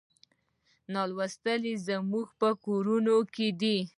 [0.93, 3.77] نالوستي زموږ په کورونو کې دي.